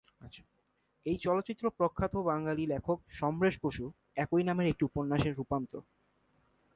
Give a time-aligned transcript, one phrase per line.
[1.05, 3.89] এই চলচ্চিত্রটি প্রখ্যাত বাঙালি লেখক সমরেশ বসুর
[4.15, 5.81] একই নামের একটি উপন্যাসের রূপান্তর।